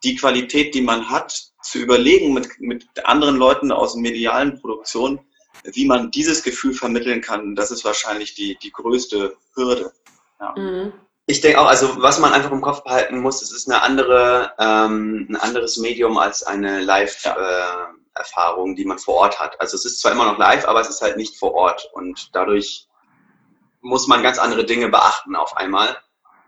die 0.04 0.16
Qualität, 0.16 0.74
die 0.74 0.82
man 0.82 1.08
hat, 1.10 1.52
zu 1.62 1.78
überlegen 1.78 2.32
mit, 2.32 2.60
mit 2.60 2.86
anderen 3.04 3.36
Leuten 3.36 3.72
aus 3.72 3.96
medialen 3.96 4.60
Produktionen, 4.60 5.20
wie 5.64 5.86
man 5.86 6.10
dieses 6.10 6.42
Gefühl 6.42 6.74
vermitteln 6.74 7.20
kann, 7.20 7.56
das 7.56 7.70
ist 7.70 7.84
wahrscheinlich 7.84 8.34
die, 8.34 8.56
die 8.62 8.70
größte 8.70 9.36
Hürde. 9.54 9.92
Ja. 10.40 10.54
Mhm. 10.56 10.92
Ich 11.28 11.40
denke 11.40 11.60
auch, 11.60 11.66
also 11.66 12.00
was 12.00 12.20
man 12.20 12.32
einfach 12.32 12.52
im 12.52 12.60
Kopf 12.60 12.84
behalten 12.84 13.18
muss, 13.18 13.42
es 13.42 13.50
ist 13.50 13.68
eine 13.68 13.82
andere, 13.82 14.52
ähm, 14.60 15.26
ein 15.28 15.36
anderes 15.36 15.76
Medium 15.78 16.18
als 16.18 16.44
eine 16.44 16.80
Live-Erfahrung, 16.80 17.95
äh, 17.95 17.95
die 18.76 18.84
man 18.84 18.98
vor 18.98 19.14
Ort 19.14 19.40
hat. 19.40 19.60
Also 19.60 19.76
es 19.76 19.84
ist 19.84 20.00
zwar 20.00 20.12
immer 20.12 20.24
noch 20.24 20.38
live, 20.38 20.66
aber 20.66 20.80
es 20.80 20.88
ist 20.88 21.02
halt 21.02 21.16
nicht 21.16 21.38
vor 21.38 21.54
Ort 21.54 21.88
und 21.92 22.34
dadurch 22.34 22.86
muss 23.80 24.06
man 24.06 24.22
ganz 24.22 24.38
andere 24.38 24.64
Dinge 24.64 24.88
beachten 24.88 25.36
auf 25.36 25.56
einmal. 25.56 25.96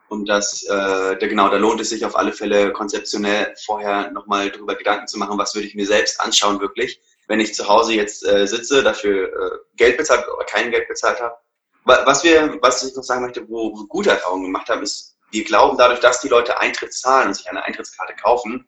Und 0.09 0.27
das, 0.27 0.65
äh, 0.65 1.17
genau, 1.19 1.49
da 1.51 1.59
lohnt 1.59 1.81
es 1.81 1.91
sich 1.91 2.05
auf 2.05 2.17
alle 2.17 2.33
Fälle 2.33 2.73
konzeptionell 2.73 3.55
vorher 3.65 4.11
nochmal 4.11 4.51
drüber 4.51 4.75
Gedanken 4.75 5.07
zu 5.07 5.19
machen, 5.19 5.39
was 5.39 5.55
würde 5.55 5.67
ich 5.67 5.75
mir 5.75 5.87
selbst 5.87 6.21
anschauen 6.21 6.61
wirklich, 6.61 7.01
wenn 7.27 7.41
ich 7.41 7.55
zu 7.55 7.69
Hause 7.69 7.93
jetzt 7.93 8.27
äh, 8.27 8.47
sitze, 8.47 8.83
dafür 8.83 9.29
äh, 9.29 9.59
Geld 9.77 9.99
bezahlt 9.99 10.27
oder 10.27 10.45
kein 10.47 10.71
Geld 10.71 10.89
bezahlt 10.89 11.21
habe. 11.21 11.37
Was 11.85 12.23
wir, 12.23 12.59
was 12.61 12.83
ich 12.83 12.95
noch 12.95 13.03
sagen 13.03 13.23
möchte, 13.23 13.49
wo 13.49 13.75
wir 13.75 13.87
gute 13.87 14.11
Erfahrungen 14.11 14.45
gemacht 14.45 14.69
haben, 14.69 14.83
ist, 14.83 15.17
wir 15.31 15.45
glauben 15.45 15.79
dadurch, 15.79 16.01
dass 16.01 16.21
die 16.21 16.29
Leute 16.29 16.59
Eintritt 16.59 16.93
zahlen 16.93 17.29
und 17.29 17.35
sich 17.35 17.49
eine 17.49 17.65
Eintrittskarte 17.65 18.15
kaufen, 18.17 18.67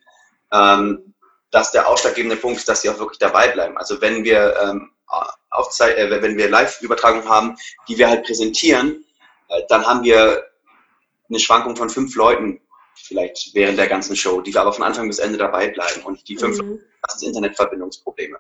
ähm, 0.53 1.10
dass 1.51 1.73
der 1.73 1.89
ausschlaggebende 1.89 2.37
Punkt 2.37 2.59
ist, 2.59 2.69
dass 2.69 2.83
sie 2.83 2.91
auch 2.91 2.99
wirklich 2.99 3.19
dabei 3.19 3.49
bleiben. 3.49 3.77
Also 3.77 4.01
wenn 4.01 4.25
wir 4.25 4.57
ähm, 4.63 4.91
Aufzei 5.51 5.93
äh, 5.95 6.23
wenn 6.23 6.37
wir 6.37 6.49
Live-Übertragungen 6.49 7.29
haben, 7.29 7.57
die 7.89 7.99
wir 7.99 8.09
halt 8.09 8.25
präsentieren, 8.25 9.05
äh, 9.49 9.63
dann 9.69 9.87
haben 9.87 10.05
wir 10.05 10.45
eine 11.29 11.41
Schwankung 11.41 11.77
von 11.77 11.91
fünf 11.91 12.15
Leuten 12.15 12.61
vielleicht 12.95 13.55
während 13.55 13.79
der 13.79 13.89
ganzen 13.89 14.15
Show, 14.15 14.41
die 14.41 14.53
wir 14.53 14.61
aber 14.61 14.73
von 14.73 14.85
Anfang 14.85 15.09
bis 15.09 15.19
Ende 15.19 15.39
dabei 15.39 15.69
bleiben. 15.69 16.03
Und 16.03 16.29
die 16.29 16.37
fünf 16.37 16.61
mhm. 16.61 16.81
das 17.03 17.19
sind 17.19 17.29
Internetverbindungsprobleme. 17.29 18.39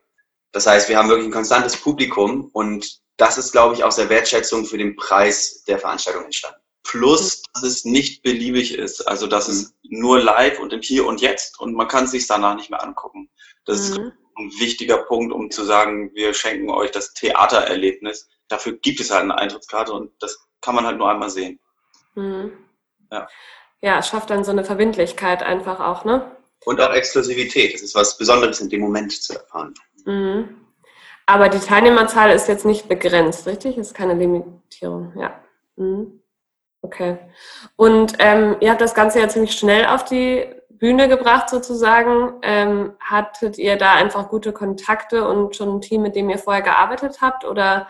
Das 0.52 0.67
heißt, 0.67 0.88
wir 0.88 0.99
haben 0.99 1.09
wirklich 1.09 1.29
ein 1.29 1.33
konstantes 1.33 1.76
Publikum 1.76 2.50
und 2.52 3.00
das 3.17 3.38
ist, 3.38 3.52
glaube 3.52 3.75
ich, 3.75 3.85
aus 3.85 3.97
der 3.97 4.09
Wertschätzung 4.09 4.64
für 4.64 4.79
den 4.79 4.97
Preis 4.97 5.64
der 5.64 5.79
Veranstaltung 5.79 6.25
entstanden. 6.25 6.61
Plus, 6.83 7.38
mhm. 7.38 7.43
dass 7.55 7.62
es 7.62 7.85
nicht 7.85 8.23
beliebig 8.23 8.75
ist. 8.75 9.07
Also, 9.07 9.26
dass 9.26 9.49
mhm. 9.49 9.55
es 9.55 9.75
nur 9.90 10.20
live 10.20 10.61
und 10.61 10.73
im 10.73 10.80
Hier 10.80 11.06
und 11.06 11.20
Jetzt 11.20 11.61
und 11.61 11.75
man 11.75 11.88
kann 11.88 12.04
es 12.04 12.12
sich 12.12 12.26
danach 12.26 12.54
nicht 12.54 12.70
mehr 12.70 12.82
angucken. 12.82 13.28
Das 13.64 13.90
mhm. 13.90 13.94
ist 13.94 14.12
ein 14.37 14.50
wichtiger 14.61 14.99
Punkt, 14.99 15.32
um 15.32 15.50
zu 15.50 15.64
sagen, 15.64 16.14
wir 16.14 16.32
schenken 16.32 16.70
euch 16.70 16.90
das 16.92 17.12
Theatererlebnis. 17.12 18.28
Dafür 18.49 18.75
gibt 18.75 19.00
es 19.00 19.11
halt 19.11 19.25
eine 19.25 19.37
Eintrittskarte 19.37 19.92
und 19.92 20.12
das 20.20 20.38
kann 20.61 20.75
man 20.75 20.87
halt 20.87 20.99
nur 20.99 21.11
einmal 21.11 21.30
sehen. 21.30 21.59
Mhm. 22.14 22.52
Ja. 23.11 23.28
ja, 23.80 23.99
es 23.99 24.09
schafft 24.09 24.30
dann 24.30 24.44
so 24.44 24.52
eine 24.52 24.64
Verbindlichkeit 24.64 25.42
einfach 25.42 25.80
auch, 25.80 26.04
ne? 26.04 26.37
Und 26.64 26.80
auch 26.80 26.92
Exklusivität. 26.92 27.75
Das 27.75 27.82
ist 27.82 27.94
was 27.94 28.16
Besonderes 28.16 28.61
in 28.61 28.68
dem 28.68 28.80
Moment 28.80 29.12
zu 29.12 29.35
erfahren. 29.35 29.75
Mhm. 30.04 30.66
Aber 31.26 31.49
die 31.49 31.59
Teilnehmerzahl 31.59 32.30
ist 32.30 32.49
jetzt 32.49 32.64
nicht 32.64 32.88
begrenzt, 32.88 33.47
richtig? 33.47 33.76
Es 33.78 33.88
ist 33.88 33.94
keine 33.94 34.14
Limitierung, 34.14 35.12
ja. 35.16 35.42
Mhm. 35.76 36.20
Okay. 36.83 37.19
Und 37.77 38.15
ähm, 38.19 38.57
ihr 38.61 38.71
habt 38.71 38.81
das 38.81 38.95
Ganze 38.95 39.21
ja 39.21 39.29
ziemlich 39.29 39.53
schnell 39.53 39.87
auf 39.87 40.05
die 40.05 40.47
Bühne 40.71 41.09
gebracht 41.09 41.51
sozusagen. 41.51 42.35
Ähm, 42.43 42.95
hattet 43.01 43.59
ihr 43.59 43.77
da 43.77 43.95
einfach 43.95 44.29
gute 44.29 44.53
Kontakte 44.53 45.29
und 45.29 45.55
schon 45.55 45.77
ein 45.77 45.81
Team, 45.81 46.03
mit 46.03 46.17
dem 46.17 46.31
ihr 46.31 46.39
vorher 46.39 46.63
gearbeitet 46.63 47.19
habt? 47.21 47.45
Oder 47.45 47.89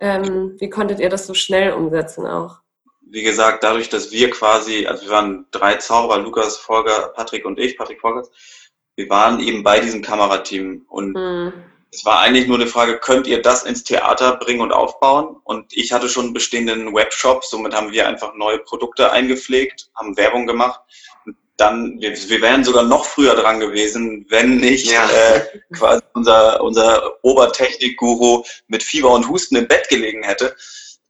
ähm, 0.00 0.56
wie 0.58 0.70
konntet 0.70 0.98
ihr 0.98 1.10
das 1.10 1.26
so 1.26 1.34
schnell 1.34 1.72
umsetzen 1.72 2.26
auch? 2.26 2.60
Wie 3.02 3.22
gesagt, 3.22 3.64
dadurch, 3.64 3.88
dass 3.88 4.12
wir 4.12 4.30
quasi, 4.30 4.86
also 4.86 5.04
wir 5.04 5.10
waren 5.10 5.46
drei 5.50 5.74
Zauberer, 5.74 6.18
Lukas, 6.18 6.56
Folger, 6.56 7.12
Patrick 7.14 7.44
und 7.44 7.58
ich, 7.58 7.76
Patrick 7.76 8.00
Folgers, 8.00 8.30
wir 8.96 9.08
waren 9.10 9.40
eben 9.40 9.62
bei 9.62 9.80
diesem 9.80 10.00
Kamerateam 10.00 10.86
und 10.88 11.14
mhm. 11.14 11.52
Es 11.92 12.04
war 12.04 12.20
eigentlich 12.20 12.46
nur 12.46 12.56
eine 12.56 12.68
Frage, 12.68 12.98
könnt 12.98 13.26
ihr 13.26 13.42
das 13.42 13.64
ins 13.64 13.82
Theater 13.82 14.36
bringen 14.36 14.60
und 14.60 14.72
aufbauen? 14.72 15.36
Und 15.44 15.76
ich 15.76 15.92
hatte 15.92 16.08
schon 16.08 16.26
einen 16.26 16.34
bestehenden 16.34 16.94
Webshop, 16.94 17.44
somit 17.44 17.74
haben 17.74 17.90
wir 17.90 18.06
einfach 18.06 18.34
neue 18.34 18.58
Produkte 18.58 19.10
eingepflegt, 19.10 19.90
haben 19.96 20.16
Werbung 20.16 20.46
gemacht 20.46 20.80
dann, 21.60 22.00
wir, 22.00 22.16
wir 22.16 22.40
wären 22.40 22.64
sogar 22.64 22.84
noch 22.84 23.04
früher 23.04 23.34
dran 23.34 23.60
gewesen, 23.60 24.24
wenn 24.30 24.56
nicht 24.56 24.90
ja. 24.90 25.08
äh, 25.10 25.60
quasi 25.74 26.02
unser, 26.14 26.62
unser 26.62 27.22
Obertechnik-Guru 27.22 28.44
mit 28.68 28.82
Fieber 28.82 29.10
und 29.10 29.28
Husten 29.28 29.56
im 29.56 29.68
Bett 29.68 29.88
gelegen 29.88 30.22
hätte. 30.22 30.56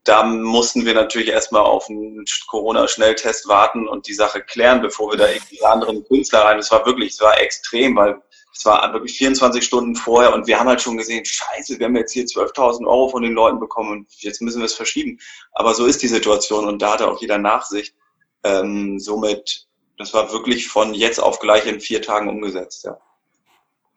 Da 0.03 0.23
mussten 0.23 0.85
wir 0.85 0.93
natürlich 0.93 1.29
erstmal 1.29 1.61
auf 1.61 1.89
einen 1.89 2.25
Corona-Schnelltest 2.47 3.47
warten 3.47 3.87
und 3.87 4.07
die 4.07 4.13
Sache 4.13 4.41
klären, 4.41 4.81
bevor 4.81 5.11
wir 5.11 5.17
da 5.17 5.29
irgendwie 5.29 5.63
anderen 5.63 6.03
Künstler 6.05 6.39
rein. 6.39 6.59
Es 6.59 6.71
war 6.71 6.85
wirklich, 6.85 7.13
es 7.13 7.21
war 7.21 7.39
extrem, 7.39 7.95
weil 7.95 8.21
es 8.53 8.65
war 8.65 8.91
wirklich 8.93 9.17
24 9.17 9.63
Stunden 9.63 9.95
vorher 9.95 10.33
und 10.33 10.47
wir 10.47 10.59
haben 10.59 10.67
halt 10.67 10.81
schon 10.81 10.97
gesehen, 10.97 11.25
scheiße, 11.25 11.79
wir 11.79 11.85
haben 11.85 11.95
jetzt 11.95 12.11
hier 12.11 12.25
12.000 12.25 12.85
Euro 12.85 13.09
von 13.09 13.23
den 13.23 13.33
Leuten 13.33 13.59
bekommen 13.59 13.91
und 13.91 14.07
jetzt 14.21 14.41
müssen 14.41 14.59
wir 14.59 14.65
es 14.65 14.73
verschieben. 14.73 15.19
Aber 15.53 15.73
so 15.73 15.85
ist 15.85 16.01
die 16.01 16.07
Situation 16.07 16.67
und 16.67 16.81
da 16.81 16.93
hatte 16.93 17.09
auch 17.09 17.21
jeder 17.21 17.37
Nachsicht. 17.37 17.95
Ähm, 18.43 18.99
somit 18.99 19.67
das 20.01 20.13
war 20.15 20.31
wirklich 20.31 20.67
von 20.67 20.93
jetzt 20.93 21.19
auf 21.19 21.39
gleich 21.39 21.67
in 21.67 21.79
vier 21.79 22.01
Tagen 22.01 22.27
umgesetzt, 22.27 22.83
ja. 22.85 22.97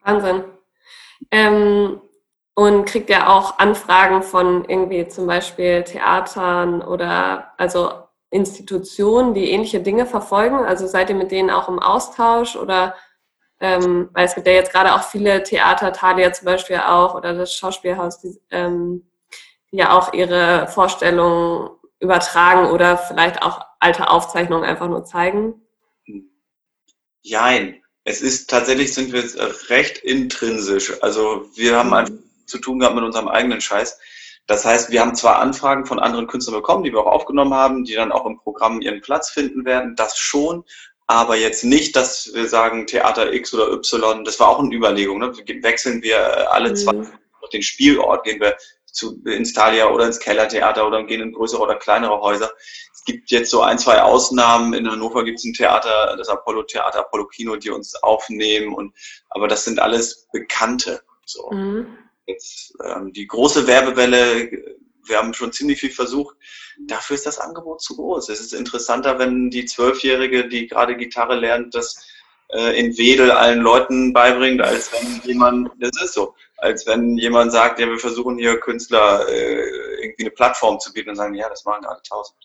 Wahnsinn. 0.03 0.43
Ähm, 1.31 1.99
und 2.53 2.85
kriegt 2.85 3.09
ihr 3.09 3.29
auch 3.29 3.57
Anfragen 3.57 4.21
von 4.21 4.65
irgendwie 4.65 5.07
zum 5.07 5.25
Beispiel 5.25 5.83
Theatern 5.83 6.81
oder 6.81 7.51
also 7.57 7.91
Institutionen, 8.29 9.33
die 9.33 9.49
ähnliche 9.49 9.81
Dinge 9.81 10.05
verfolgen? 10.05 10.57
Also 10.57 10.85
seid 10.87 11.09
ihr 11.09 11.15
mit 11.15 11.31
denen 11.31 11.49
auch 11.49 11.67
im 11.67 11.79
Austausch 11.79 12.55
oder 12.55 12.95
ähm, 13.59 14.09
weil 14.13 14.25
es 14.25 14.35
gibt 14.35 14.47
ja 14.47 14.53
jetzt 14.53 14.71
gerade 14.71 14.93
auch 14.93 15.03
viele 15.03 15.43
Theater, 15.43 15.93
Thalia 15.93 16.33
zum 16.33 16.45
Beispiel 16.45 16.77
auch 16.77 17.15
oder 17.15 17.33
das 17.33 17.53
Schauspielhaus, 17.53 18.19
die, 18.19 18.39
ähm, 18.51 19.07
die 19.71 19.77
ja 19.77 19.97
auch 19.97 20.13
ihre 20.13 20.67
Vorstellungen 20.67 21.69
übertragen 21.99 22.69
oder 22.71 22.97
vielleicht 22.97 23.41
auch 23.41 23.61
alte 23.79 24.09
Aufzeichnungen 24.09 24.65
einfach 24.65 24.87
nur 24.87 25.05
zeigen. 25.05 25.61
Jein. 27.21 27.81
Es 28.03 28.21
ist 28.21 28.49
tatsächlich 28.51 28.93
sind 28.93 29.13
wir 29.13 29.23
recht 29.69 29.97
intrinsisch. 29.97 30.93
Also 31.01 31.49
wir 31.55 31.75
haben 31.75 31.87
mhm. 31.87 31.93
einfach 31.93 32.13
zu 32.45 32.59
tun 32.59 32.79
gehabt 32.79 32.95
mit 32.95 33.03
unserem 33.03 33.27
eigenen 33.27 33.61
Scheiß. 33.61 33.97
Das 34.47 34.63
heißt, 34.63 34.91
wir 34.91 35.01
haben 35.01 35.15
zwar 35.15 35.39
Anfragen 35.39 35.87
von 35.87 35.97
anderen 35.97 36.27
Künstlern 36.27 36.57
bekommen, 36.57 36.83
die 36.83 36.93
wir 36.93 36.99
auch 36.99 37.11
aufgenommen 37.11 37.55
haben, 37.55 37.83
die 37.83 37.95
dann 37.95 38.11
auch 38.11 38.27
im 38.27 38.37
Programm 38.37 38.79
ihren 38.79 39.01
Platz 39.01 39.31
finden 39.31 39.65
werden, 39.65 39.95
das 39.95 40.19
schon, 40.19 40.63
aber 41.07 41.35
jetzt 41.35 41.63
nicht, 41.63 41.95
dass 41.95 42.33
wir 42.33 42.47
sagen 42.47 42.87
Theater 42.87 43.31
X 43.31 43.53
oder 43.53 43.71
Y, 43.71 44.23
das 44.25 44.39
war 44.39 44.49
auch 44.49 44.59
eine 44.59 44.73
Überlegung. 44.73 45.19
Ne? 45.19 45.33
Wechseln 45.61 46.01
wir 46.01 46.51
alle 46.51 46.71
mhm. 46.71 46.75
zwei 46.75 46.93
den 47.53 47.61
Spielort, 47.61 48.23
gehen 48.23 48.41
wir 48.41 48.57
zu, 48.91 49.21
ins 49.25 49.53
Thalia 49.53 49.87
oder 49.89 50.07
ins 50.07 50.19
Kellertheater 50.19 50.87
oder 50.87 51.03
gehen 51.03 51.21
in 51.21 51.31
größere 51.31 51.61
oder 51.61 51.75
kleinere 51.75 52.19
Häuser 52.19 52.51
gibt 53.05 53.31
jetzt 53.31 53.51
so 53.51 53.61
ein, 53.61 53.77
zwei 53.77 54.01
Ausnahmen. 54.01 54.73
In 54.73 54.89
Hannover 54.89 55.23
gibt 55.23 55.39
es 55.39 55.45
ein 55.45 55.53
Theater, 55.53 56.15
das 56.17 56.27
Apollo-Theater, 56.27 57.01
Apollo-Kino, 57.01 57.55
die 57.55 57.69
uns 57.69 57.95
aufnehmen. 58.03 58.73
Und, 58.73 58.93
aber 59.29 59.47
das 59.47 59.63
sind 59.63 59.79
alles 59.79 60.27
Bekannte. 60.33 61.01
So. 61.25 61.49
Mhm. 61.51 61.97
Jetzt, 62.25 62.75
ähm, 62.83 63.13
die 63.13 63.27
große 63.27 63.67
Werbewelle, 63.67 64.49
wir 65.07 65.17
haben 65.17 65.33
schon 65.33 65.51
ziemlich 65.51 65.79
viel 65.79 65.91
versucht. 65.91 66.35
Dafür 66.87 67.15
ist 67.15 67.25
das 67.25 67.39
Angebot 67.39 67.81
zu 67.81 67.95
groß. 67.95 68.29
Es 68.29 68.39
ist 68.39 68.53
interessanter, 68.53 69.19
wenn 69.19 69.49
die 69.49 69.65
Zwölfjährige, 69.65 70.47
die 70.47 70.67
gerade 70.67 70.95
Gitarre 70.95 71.35
lernt, 71.35 71.73
das 71.75 72.05
äh, 72.49 72.79
in 72.79 72.97
Wedel 72.97 73.31
allen 73.31 73.61
Leuten 73.61 74.13
beibringt, 74.13 74.61
als 74.61 74.91
wenn 74.93 75.21
jemand, 75.23 75.71
das 75.79 76.01
ist 76.03 76.13
so, 76.13 76.35
als 76.57 76.85
wenn 76.85 77.17
jemand 77.17 77.51
sagt, 77.51 77.79
ja, 77.79 77.87
wir 77.87 77.99
versuchen 77.99 78.37
hier 78.37 78.59
Künstler 78.59 79.27
äh, 79.27 80.03
irgendwie 80.03 80.23
eine 80.23 80.31
Plattform 80.31 80.79
zu 80.79 80.93
bieten 80.93 81.09
und 81.09 81.15
sagen, 81.15 81.33
ja, 81.33 81.49
das 81.49 81.65
machen 81.65 81.83
gerade 81.83 82.01
tausend. 82.07 82.37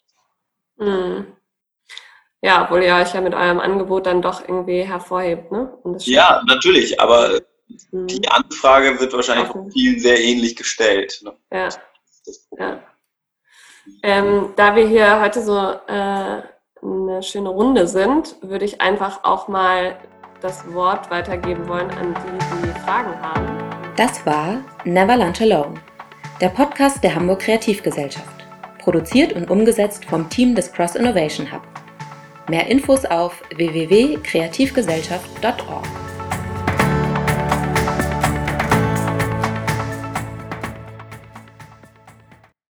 Mhm. 0.77 1.27
Ja, 2.43 2.65
obwohl 2.65 2.83
ihr 2.83 2.95
euch 2.95 3.13
ja 3.13 3.21
mit 3.21 3.35
eurem 3.35 3.61
Angebot 3.61 4.07
dann 4.07 4.23
doch 4.23 4.41
irgendwie 4.41 4.83
hervorhebt, 4.83 5.53
ne? 5.53 5.71
ja, 5.99 6.43
natürlich, 6.47 6.99
aber 6.99 7.41
mhm. 7.91 8.07
die 8.07 8.29
Anfrage 8.29 8.99
wird 8.99 9.13
wahrscheinlich 9.13 9.49
von 9.49 9.71
vielen 9.71 10.01
sehr 10.01 10.19
ähnlich 10.19 10.57
gestellt. 10.57 11.21
Ne? 11.23 11.37
Ja. 11.53 11.69
Ja. 12.59 12.81
Ähm, 14.03 14.51
da 14.57 14.77
wir 14.77 14.87
hier 14.87 15.21
heute 15.21 15.43
so 15.43 15.57
äh, 15.57 16.43
eine 16.83 17.23
schöne 17.23 17.49
Runde 17.49 17.87
sind, 17.87 18.37
würde 18.43 18.65
ich 18.65 18.81
einfach 18.81 19.25
auch 19.25 19.49
mal 19.49 19.97
das 20.41 20.73
Wort 20.73 21.11
weitergeben 21.11 21.69
wollen 21.69 21.91
an 21.91 22.15
die, 22.15 22.67
die 22.67 22.81
Fragen 22.81 23.21
haben. 23.21 23.47
Das 23.97 24.25
war 24.25 24.63
Never 24.85 25.17
Lunch 25.17 25.43
Alone, 25.43 25.75
der 26.41 26.49
Podcast 26.49 27.05
der 27.05 27.15
Hamburg 27.15 27.41
Kreativgesellschaft 27.41 28.41
produziert 28.81 29.35
und 29.35 29.51
umgesetzt 29.51 30.07
vom 30.07 30.31
Team 30.31 30.55
des 30.55 30.73
Cross 30.73 30.95
Innovation 30.97 31.53
Hub. 31.53 31.61
Mehr 32.49 32.67
Infos 32.67 33.05
auf 33.05 33.43
www.kreativgesellschaft.org. 33.55 36.10